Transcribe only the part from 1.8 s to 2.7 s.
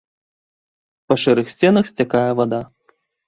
сцякае вада.